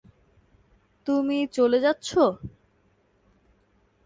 তুমি 1.07 1.37
চলে 1.53 1.77
যাচ্ছো? 1.79 2.23